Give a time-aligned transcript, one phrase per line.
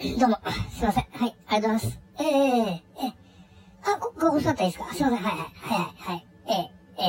[0.00, 0.38] どうも、
[0.72, 1.04] すいません。
[1.12, 2.00] はい、ありがとうございます。
[2.20, 3.12] ええええええ
[3.84, 4.94] あ、こ、ここ座ったらいいですか？
[4.94, 5.18] すいません。
[5.18, 6.26] はい、はい、はい、はい。
[6.48, 7.08] ええええ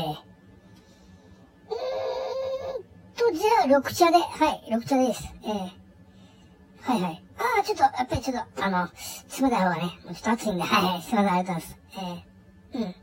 [1.70, 5.24] うーんと、じゃあ、緑茶で、はい、緑茶でいいです。
[5.46, 5.52] ええ
[6.82, 7.24] はい、はい。
[7.38, 8.85] ああ、ちょっと、やっぱりちょっと、あの、
[9.42, 11.78] 冷たい方がね、もうちょっと暑いんで、はい、はい、すいません、ありがとうございます。
[11.94, 11.99] え
[12.73, 12.96] えうん。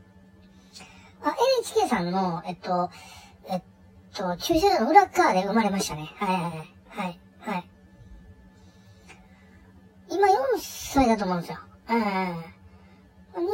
[1.23, 2.91] あ、NHK さんの、えっと、
[3.49, 3.61] えっ
[4.13, 6.11] と、駐車場の裏側で生まれましたね。
[6.17, 6.67] はい、はい、はい。
[6.89, 7.19] はい、
[10.93, 11.59] 歳だと思うんですよ。
[11.89, 11.95] ええ
[13.35, 13.51] 人間の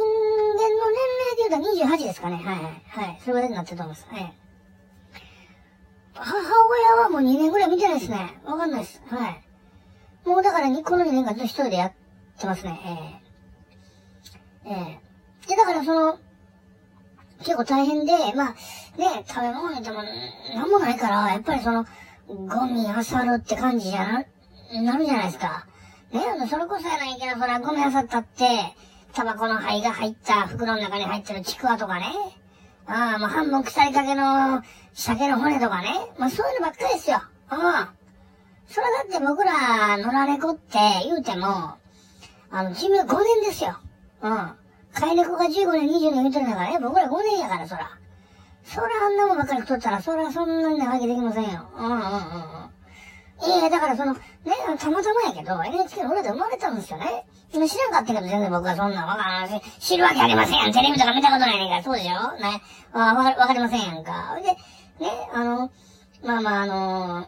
[1.48, 2.36] 齢で言うと28ですかね。
[2.36, 2.82] はいはい。
[2.86, 3.20] はい。
[3.20, 4.06] それぐらいになってると思います。
[4.10, 4.34] はい。
[6.14, 6.32] 母
[6.94, 8.40] 親はもう2年ぐらい見てないですね。
[8.44, 9.02] わかんないです。
[9.06, 9.42] はい。
[10.26, 11.92] もうだから、この2年間ずっと一人でやっ
[12.38, 13.20] てますね。
[14.64, 15.00] えええ
[15.46, 16.18] えで、だからその、
[17.38, 18.54] 結構大変で、まあ、
[18.98, 20.02] ね、食べ物にでも
[20.54, 21.84] なんもないから、やっぱりその、
[22.26, 24.24] ゴミ漁るって感じじゃ
[24.72, 25.66] な、なるじゃないですか。
[26.12, 28.46] ね、あの、それこそやないけど、それはゴミ漁ったって、
[29.12, 32.12] タバコの灰が入った袋の中に入ってるちくわとかね。
[32.86, 34.62] ああ、もう半分腐りかけの
[34.94, 35.88] 鮭の骨とかね。
[36.18, 37.16] まあそういうのばっかりですよ。
[37.16, 37.92] ああ。
[38.68, 41.74] それだって僕ら野良猫って言うても、
[42.50, 43.06] あの、寿命5
[43.42, 43.78] 年ですよ。
[44.22, 44.52] うん。
[44.92, 47.90] 飼い猫が15年、20年言ってるんだからね、僕ら5年やから、そら。
[48.64, 51.68] そらあんなもんばっかり食っとったら、そらそんなに長生きできませんよ。
[51.76, 52.65] うんうんうんうん。
[53.44, 54.20] いやだからその、ね、
[54.78, 57.26] たまたまやけど、NHK の裏で生まれたんですよね。
[57.52, 60.72] 今知らんかったけど、全然僕はそんなわからないし、知るわけありませんやん。
[60.72, 62.10] テレビとか見たことないねんから、そうでしょ？
[62.10, 62.62] ね。
[62.92, 64.36] わかわかりませんやんか。
[64.36, 65.70] で、ね、あの、
[66.24, 67.26] まあまああの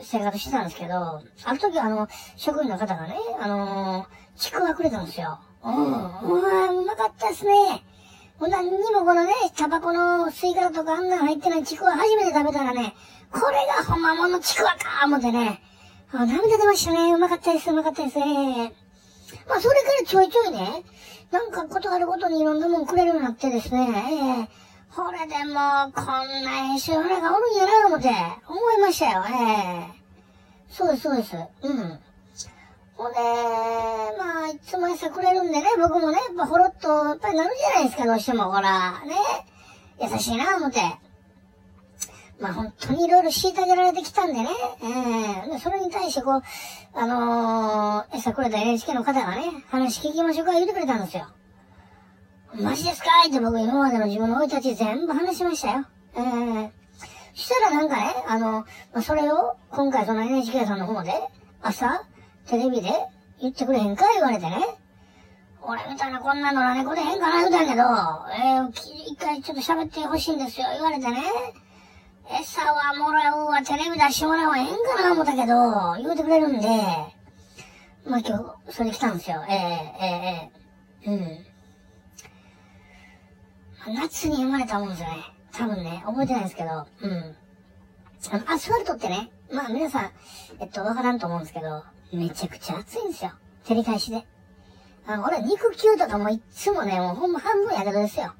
[0.00, 5.40] 生活してたんですけど、ある時あの、職員の方がね、あのちくわくれたんですよ。
[5.64, 7.82] うん、うわうまかったですね。
[8.38, 12.94] もう何にもこのね、タバコの吸い殻とかあんな入ってないちくわ初めて食べたらね、
[13.32, 15.60] これがほんまものちくわか思ってね、
[16.12, 17.12] あ、涙出ましたね。
[17.12, 18.72] うまかったです、うまかったですね。
[19.48, 20.84] まあ、それからちょいちょいね、
[21.32, 24.48] なんかことあるごとにいろんなもんくれるようになってですね、ええ
[24.94, 28.08] これでもう、こんな編集腹がおるんやな、思って、
[28.48, 29.98] 思いましたよ、ええ
[30.70, 31.36] そうです、そうです。
[31.62, 32.00] うん。
[32.98, 33.18] ほんで、
[34.18, 39.14] まあ、いつも餌くれるんでね、僕もね、やっぱほろっと、やっぱりなるじゃないですか、どうしても、ほら、ね。
[40.02, 40.80] 優しいな、思って。
[42.40, 44.48] まあ本当にいろいろ虐げられてきたんでね、
[44.82, 46.42] ええー、それに対してこう、
[46.94, 51.26] あのー、餌くれた NHK の方がね、話聞きましょうか言ってくれたんですよ。
[52.54, 55.86] マジですかって僕今までの自分の生い立ち全部話しましたよ。
[56.14, 56.70] えー、
[57.34, 61.12] そしたらなんかね、あの、まあ、それを今回その NHK さんの方で
[61.60, 62.04] 朝
[62.48, 62.90] テレビで
[63.40, 64.56] 言ってくれへんか言われてね。
[65.62, 67.82] 俺みたいなこんなのら猫でへんかな言うたけど、
[68.32, 68.70] えー、
[69.06, 71.22] 一回ちょっと喋ってほしいんですよ言われてね。
[72.30, 76.68] 餌はもらうわ、テレビ出してもらうわ、ええんかな思ったけど、言うてくれるんで、
[78.06, 79.44] まあ今日、それ来たんですよ。
[79.48, 80.50] ええええ
[81.06, 81.10] ええ
[83.86, 83.94] うん。
[83.94, 85.16] 夏に生まれたもんですよね。
[85.52, 87.36] 多分ね、覚えてないですけど、うん。
[88.30, 90.10] あの、アスファルトってね、まあ皆さん、
[90.60, 93.32] えっと、わからんと思うんですけど、めちゃくちゃ暑いんですよ。
[93.64, 94.24] 照り返しで。
[95.06, 98.34] あ、俺肉球とかもいつもね、もうほんま半分やけどですよ。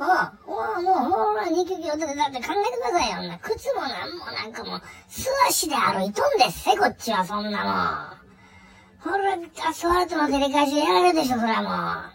[0.00, 3.28] ああ、もう、ほら、二級業だって考えてくださいよ。
[3.28, 9.10] な靴もなんもなんかもう、素足で歩いとんですせ、こっちは、そんなもん。
[9.10, 9.34] ほら、
[9.68, 11.72] アスファルトの照り返しやられるでしょ、それはもう。
[11.72, 12.12] あ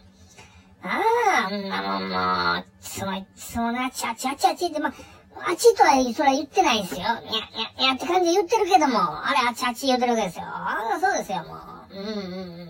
[0.84, 4.94] あ、あんなもんもう、いつもいつもな、ちゃちゃちゃちって、まあ、
[5.36, 7.00] あっちとは、それは言ってないですよ。
[7.00, 10.46] にゃ、にゃ、にゃって感じで言ってるけども、あれ、あっちあっち言ってるわけですよ。
[10.46, 11.56] ああ、そうですよ、も
[11.92, 11.94] う。
[11.94, 12.70] うんうんうん。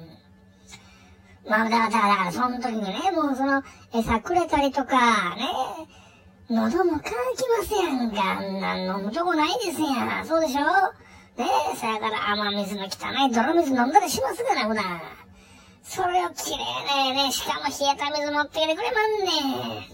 [1.49, 3.63] まあ、だから、だから、その時にね、もうその、
[3.93, 5.45] 餌くれたりとか、ね、
[6.49, 8.21] 喉も乾きますやんか。
[8.37, 10.25] あんな飲むとこないですやん。
[10.25, 10.63] そうでしょ？
[11.35, 12.87] ねえ、そやから雨水の汚
[13.27, 15.01] い泥水飲んだりしますから、普段。
[15.83, 19.87] それをきれいね、ね、しかも冷えた水持ってきてくれまんね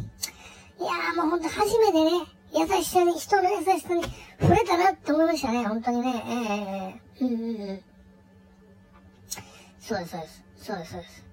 [0.79, 2.11] いやーもうほんと初めてね、
[2.51, 4.03] 優しさに、人の優しさに
[4.39, 6.99] 触れたなって思いましたね、本当にね。
[7.19, 7.83] えー、うんうんうん。
[9.79, 10.43] そうです、そうです。
[10.57, 11.23] そうです、そうです。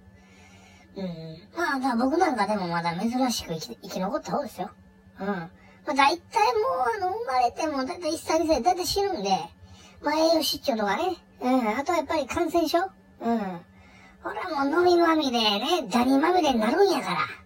[0.96, 1.38] うん。
[1.56, 4.70] まあ、だ僕なんかでもまだ珍しく生き生き残った方ですよ。
[5.20, 5.26] うん。
[5.26, 5.50] ま
[5.88, 6.20] あ、大体もう、
[6.96, 9.30] あの、生まれても、だいたい1歳、2歳、だいたい死ぬんで、
[10.02, 11.16] まあ、栄養失調とかね。
[11.40, 11.69] うん。
[11.69, 13.60] あとはやっぱり感染症うん。
[14.22, 17.45] ほら、もう飲みまみれね、ダニまみれになるんやから。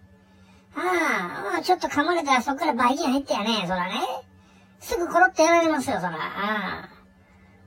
[0.75, 4.01] ああ、まあ、ちょっと噛まれたらそっからバイキン入ってやね、そらね。
[4.79, 6.13] すぐコロってやられますよ、そら。
[6.13, 6.89] ああ。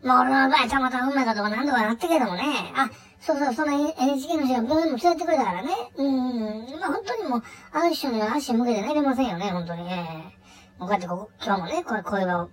[0.03, 2.43] まあ、俺の場合、たまたまうまいかとか何とかなったけどもね。
[2.77, 2.91] あ、
[3.21, 5.71] そうそう、その NHK の人が病院も連れてくれたからね。
[5.97, 6.81] うん。
[6.81, 7.43] まあ本当にもう、
[7.73, 10.37] あの人には足向けて寝れませんよね、本当にね。
[10.79, 12.49] もうこうやってここ、今日もね、こうこういう場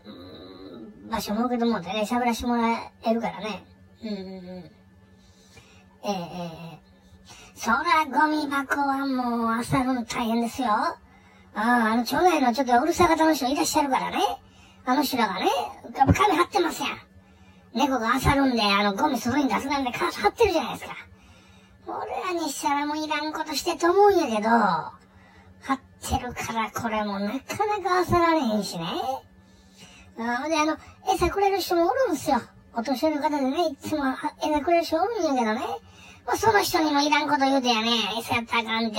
[1.09, 3.65] 場所設けてもらってね、喋らせてもらえるからね。
[4.01, 4.71] うんうんうん。
[6.03, 6.90] ええええ
[7.63, 10.69] そら、ゴミ箱はもう、朝の大変ですよ。
[10.69, 10.97] あ
[11.53, 14.17] あ、あの、町内のちょっとうるさ方の人いらっしゃるからね。
[14.83, 15.45] あの人らがね、
[15.93, 16.97] 紙貼ってますやん。
[17.75, 20.95] 猫が朝るんで、あの、ゴミ外に出すなんで貼ってるじゃないですか。
[21.85, 28.85] 俺らにしたらもういらんことしてと思うんやけど、貼ってるからこれもなかなか朝られへんしね。
[30.17, 30.77] ああで、あの、
[31.13, 32.41] 餌くれる人もおるんですよ。
[32.73, 34.03] お年寄りの方でね、いつも
[34.43, 35.61] 餌くれる人おるんやけどね。
[36.25, 38.97] まあ、その人にもいらんこと言うてやね、餌やったらあかんて、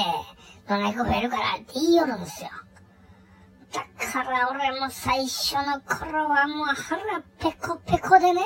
[0.68, 2.50] どないか増えるからって言いよるんですよ。
[3.72, 3.80] だ
[4.12, 8.42] から俺も最初の頃はもう腹ペコペコでね、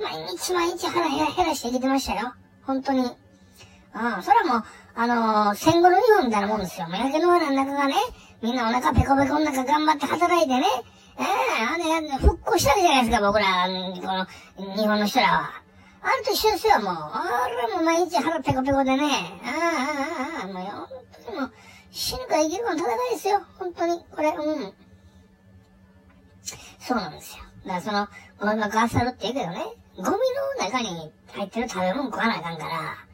[0.00, 2.34] 毎日毎日腹減ら減らして生きてましたよ。
[2.62, 3.00] 本当に。
[3.00, 4.64] うん、それはもう、
[4.94, 6.86] あのー、戦後の日本みたいなもんですよ。
[6.88, 7.94] 焼け野原の中がね、
[8.42, 10.64] みんなお腹ペコペコの中頑張って働いてね、
[11.18, 15.67] ええー、あれ、復興したわけじゃないですか、僕ら、この、日本の人らは。
[16.02, 16.94] あれと一緒ですよ、もう。
[16.94, 19.08] あれも毎日腹ペコペコでね。
[19.44, 20.88] ああ、ああ、ああ、もう本
[21.26, 21.52] 当にもう、
[21.90, 23.42] 死ぬか生きるかの戦いですよ。
[23.58, 24.04] 本当に。
[24.14, 24.72] これ、うん。
[26.80, 27.44] そうなんですよ。
[27.64, 28.08] だからその、
[28.40, 29.64] ゴミ箱あさるって言うけどね、
[29.96, 33.08] ゴミの中に入ってる食べ物食わなあかんから、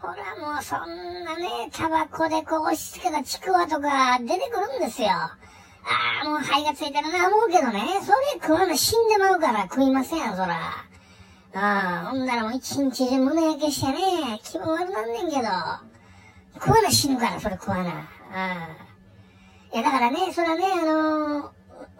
[0.00, 5.08] ほらもうそんなね、タバコでこう押し付けたちくわとか出てくるんですよ。
[5.10, 5.38] あ
[6.22, 10.87] あ、もう肺がついてるな思うけどね、それ食わな死んでまうから食いませんよ、そら。
[11.54, 15.42] ああ、ほんならもう一日中胸焼けしてね、気分悪なんねんけど、
[16.54, 17.90] 食わな死ぬから、それ食わな。
[17.90, 18.88] ああ。
[19.72, 21.50] いや、だからね、それはね、あのー、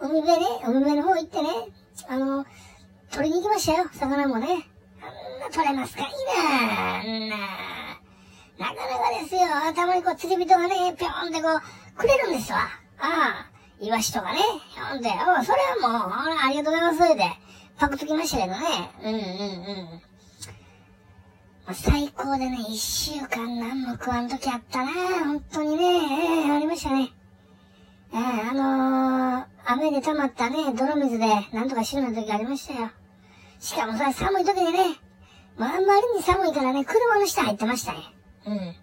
[0.01, 1.49] 海辺ね、海辺の方行ってね、
[2.07, 2.47] あのー、
[3.11, 4.47] 取りに行きましたよ、魚もね。
[5.01, 7.37] あんな取れますかいいなあんな。
[8.59, 9.41] なかなかですよ、
[9.75, 12.59] たまにこう釣り人がね、ぴょんってこう、くれるんですわ。
[12.99, 13.49] ああ、
[13.79, 14.39] イワシとかね、
[14.91, 17.48] ほんで、おそれはもう、ありがとうございます、で。
[17.79, 18.59] パクときましたけどね。
[19.03, 19.19] うんうん
[21.67, 21.73] うん。
[21.73, 24.91] 最高でね、一週間何も食わんときあったな
[25.23, 25.85] 本当にね、
[26.45, 27.13] えー、ありましたね。
[28.11, 32.89] えー、あのー、雨で溜まったね、泥水でなんとか死ぬ時ありましたよ。
[33.59, 34.97] しかもさ、寒い時にね、
[35.57, 37.99] まあ、んまりに寒いからね、車の下入ってましたね。
[38.45, 38.75] うん。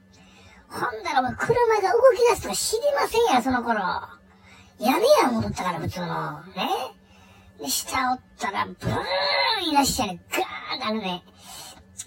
[0.69, 3.81] ほんだらもう車が動き出すとか知りませんや、その頃。
[4.79, 6.07] 屋根や戻ったから普通の。
[6.55, 6.96] ね。
[7.61, 8.97] で、下おったら、ブー
[9.67, 10.19] ンいらっしゃる。
[10.31, 10.41] ガー
[10.75, 11.25] ンってあのね、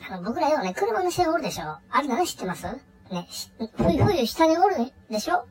[0.10, 2.66] あの、僕らよね、車の下におるでしょあれ何知ってます？
[2.66, 3.28] ね、
[3.76, 4.76] ふゆふゆ下におる
[5.10, 5.46] でしょ？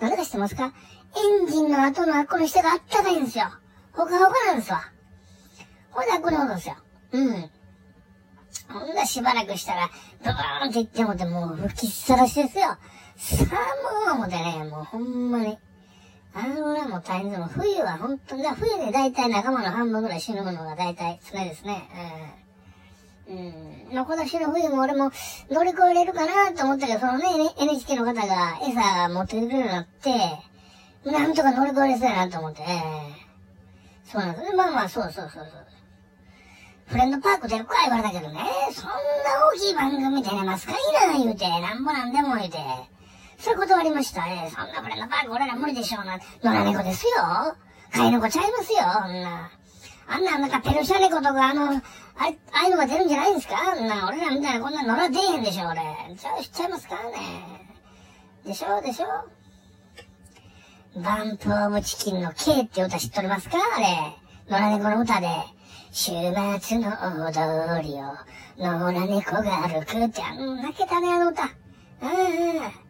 [0.00, 0.72] 何か知ってますか？
[1.14, 3.44] エンジンの後のあっこの下があったかいんですよ。
[3.92, 4.82] ほかほかなんですわ。
[5.90, 6.76] ほんであっこにおるんですよ。
[7.12, 7.50] うん。
[8.68, 9.90] ほんだしばらくしたら、
[10.22, 12.78] ブーンって言ってもてもう吹きさらしですよ。
[13.16, 15.58] 寒ー思てね、もうほんまに。
[16.34, 21.88] あの裏も大変でも、冬は本当に、冬で大体仲間の半分ぐらい死ぬのが大体常ですね。
[23.28, 23.36] うん。
[23.36, 23.94] うん。
[23.94, 25.10] の今年の冬も俺も
[25.50, 27.26] 乗り越えれるかなと思ったけど、そのね、
[27.58, 32.62] NHK の方が餌持ってくれるようになって、なんとか乗り越えれそうやなと思って、
[34.04, 34.56] そうなんですね。
[34.56, 35.66] まあまあ、そうそうそうそう。
[36.86, 38.40] フレンドパーク出るか言われたけどね、
[38.72, 38.94] そんな
[39.54, 42.58] 大きい番組出れますかいな言うて、なんぼなんでも言うて。
[43.42, 44.24] そういう断りました。
[44.28, 46.16] えそんなこれのバーグ俺ら無理でしょうな。
[46.44, 47.12] 野良猫ですよ。
[47.92, 49.50] 飼い猫ちゃいますよ、あんな。
[50.06, 51.80] あんな、なんかペルシャ猫とか、あの、ああ
[52.52, 53.56] あいうのが出るんじゃないんですか？
[53.58, 55.80] あんな、俺らみたいなこんな野良出えへんでしょ、俺。
[56.16, 57.18] ちゃう、しちゃいますからね。
[58.46, 59.06] でしょ、でしょ？
[61.00, 63.56] バンプオブチキンの K って歌知っておりますか？
[63.76, 63.86] あれ。
[64.48, 65.26] 野良猫の歌で。
[65.90, 66.12] 週
[66.60, 66.92] 末の
[67.28, 68.14] 踊りを、
[68.56, 71.42] 野良猫が歩くって、あの、泣けたね、あの歌。
[71.42, 72.81] うんうん。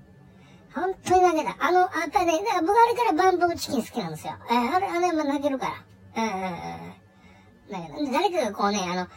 [0.75, 1.57] 本当に泣けた。
[1.59, 4.35] あの、あたね、だから僕あれからバンプブチキン好きなんですよ。
[4.51, 6.23] えー、あれ、あれも泣けるから。
[6.23, 6.43] うんうん
[8.05, 8.13] うん。
[8.13, 9.09] だけど、誰かがこうね、あの、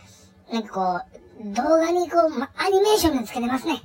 [0.54, 1.02] なんかこ
[1.42, 3.82] う、動画にこう、ま、アニメーションでつけてますね。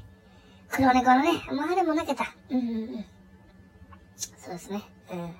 [0.69, 2.35] 黒猫のね、もうあれも泣けた。
[2.51, 3.05] うんうんうん。
[4.17, 4.83] そうですね。
[5.13, 5.37] うん。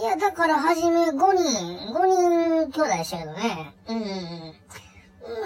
[0.00, 3.74] いや、だから、はじめ5人、5人兄弟でしたけどね。
[3.88, 4.54] うんうん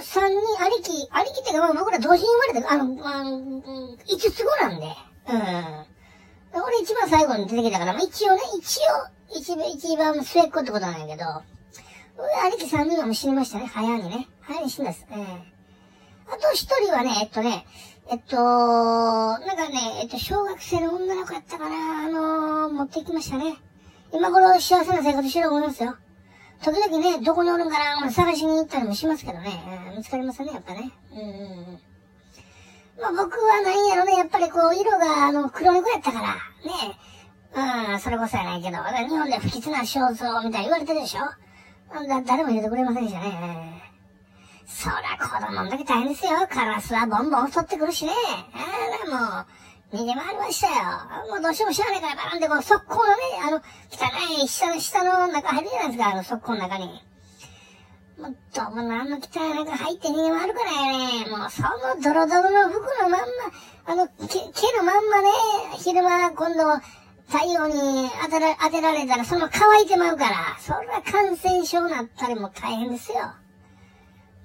[0.03, 3.61] 三人、ありき、ありきっていうか、僕ら同時に生まれて、あの、まあの、
[4.07, 4.87] 五つ子なんで。
[5.29, 6.63] うん。
[6.63, 11.43] 俺一番最後に出てきたから、まあ、一応ね、一応、一番、一番末っ子ってことなんやけど、あ
[12.51, 14.29] りき三人はもう死にましたね、早にね。
[14.43, 15.05] 早に死んだっす。
[15.11, 15.55] ええ
[16.27, 17.67] あと一人はね、えっとね、
[18.11, 23.57] えっと、なんかね、えっと、小学生の女の子やったかな、あのー、持ってきましたね。
[24.13, 25.97] 今頃幸せな生活してると思いますよ。
[26.65, 29.63] 時々ね、どこにおるんかな、探しに行ったりもしますけどね、
[29.95, 30.91] 見つかりませんね、やっぱね。
[31.13, 31.23] うんう
[31.77, 31.81] ん。
[33.01, 37.93] まあ僕はなんやろね、やっぱりこう、色があの、黒猫やったから、ね。
[37.93, 41.21] うん、それこそやないけど、日本で不吉な肖像みたいに言われてるでしょ
[42.09, 43.83] だ誰も言うてくれませんでしたね。
[44.67, 46.49] そら子供の時大変ですよ。
[46.51, 48.13] カラスはボンボン襲ってくるしね。
[48.55, 49.47] あらもう、
[49.95, 50.75] 逃げ回りましたよ。
[51.31, 53.15] もうどうしてもしゃあないからバーンってこう、速攻のね、
[53.47, 56.87] あの、汚い下の下の中入るじゃないですか、あの速攻の中に。
[58.19, 61.31] もう、どうもあの汚い中入って逃げ回るからやね。
[61.31, 63.27] もう、そのドロドロの服のまんま、
[63.87, 65.29] あの、毛毛のまんまね、
[65.79, 66.81] 昼間今度、
[67.29, 73.19] 太陽に当てら当てられたらその乾いてまうから、それは感染症になったりも大変ですよ。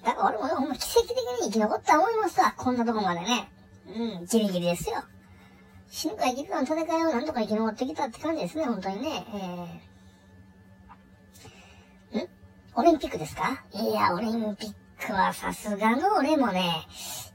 [0.05, 2.53] だから俺もほんま奇跡的に生き残った思いますわ。
[2.55, 3.51] こんなとこまでね。
[3.87, 5.03] うん、ギリギリですよ。
[5.89, 9.25] 死ぬか生きるかの戦いをなんとか生き残ってきたって感じですね、本当にね。
[12.13, 12.27] えー、ん？
[12.75, 13.63] オリンピックですか？
[13.73, 14.73] いや、オリンピッ
[15.07, 16.85] クはさすがの俺もね、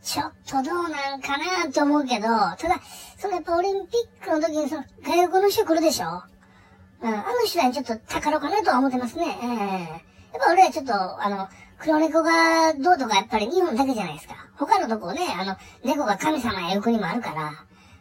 [0.03, 2.81] ちょっとどうなんかなと思うけど、ただ、
[3.19, 6.23] そのやっぱオリンピックの時にその外国の人来るでしょ？
[7.03, 9.25] うん、あの人はちょっと宝かなとは思ってますね。
[9.43, 9.91] ええー、やっ
[10.39, 14.37] ぱ俺はちょっと、あの、黒猫がどうとかやっぱり日本だけじゃないですか。
[14.57, 17.53] 他のとこね、あの、猫が神様やいう国もあるから、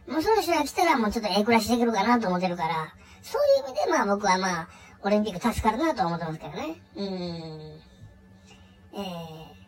[0.07, 4.67] もうその人が来たらもうちょっとええ暮らしできるかなと思ってるから、そういう意味でまあ僕はまあ、
[5.03, 6.81] オリンピック助かるなと思ってますけどね。
[6.95, 7.81] うーん。
[8.95, 9.63] えー。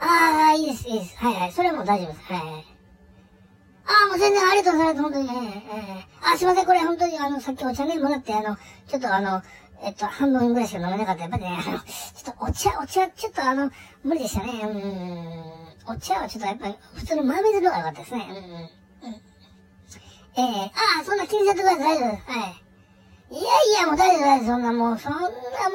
[0.00, 1.16] ああ、いいです、いいです。
[1.18, 1.52] はいはい。
[1.52, 2.32] それはもう大丈夫です。
[2.32, 2.64] はいはい。
[3.86, 5.02] ああ、もう全然ありがとうございます。
[5.02, 5.64] 本当にね。
[5.72, 6.66] えー、あ、すいません。
[6.66, 8.56] これ本当にあの、さっきお茶ね、もらって、あの、
[8.86, 9.42] ちょっとあの、
[9.82, 11.22] えっと、半分ぐらいしか飲めなかった。
[11.22, 13.70] やっぱりね、あの、ちょっとお茶、お茶、ちょっとあの、
[14.02, 14.52] 無理でしたね。
[14.62, 15.94] うん。
[15.94, 18.26] お茶はちょっとやっぱり、普通の豆水の方が良かったですね。
[18.28, 18.87] うん。
[19.04, 21.78] ええー、ああ、そんな気にせてください。
[21.78, 22.30] 大丈夫です。
[22.30, 22.68] はい。
[23.30, 24.46] いやいや、もう大丈夫大丈夫。
[24.46, 25.18] そんなもう、そんな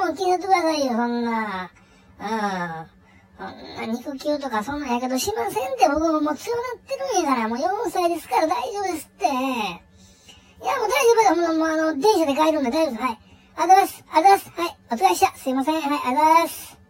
[0.05, 1.71] もう気にせてくださいよ、そんな。
[2.19, 2.93] うん。
[3.37, 9.25] そんな肉球とかそんなやけどしませんって、僕ももう強なってるんやから、もう4歳ですから大丈夫ですって。
[9.25, 11.47] いや、もう大丈夫だ。
[11.47, 13.01] もう、もうあの、電車で帰るんで大丈夫です。
[13.03, 13.19] はい。
[13.55, 14.03] あざます。
[14.11, 14.49] あざます。
[14.49, 14.77] はい。
[14.91, 15.35] お疲れっした。
[15.37, 15.81] すいません。
[15.81, 15.99] はい。
[16.05, 16.82] あざます。